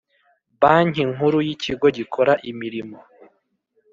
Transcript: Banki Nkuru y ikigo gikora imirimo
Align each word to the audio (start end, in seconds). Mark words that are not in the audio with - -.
Banki 0.61 1.03
Nkuru 1.11 1.37
y 1.45 1.49
ikigo 1.55 1.87
gikora 1.97 2.33
imirimo 2.51 2.97